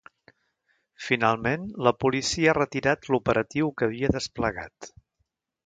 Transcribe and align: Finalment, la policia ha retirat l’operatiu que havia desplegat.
Finalment, 1.07 1.67
la 1.87 1.93
policia 2.05 2.49
ha 2.53 2.57
retirat 2.59 3.05
l’operatiu 3.15 3.73
que 3.77 3.91
havia 3.91 4.13
desplegat. 4.19 4.93